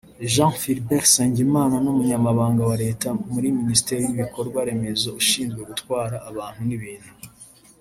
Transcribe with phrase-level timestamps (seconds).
[0.33, 7.11] Jean Philbert Nsengimana n’Umunyamabanga wa Leta muri Minisiteri y’Ibikorwa Remezo ushinzwe gutwara abantu n’ibintu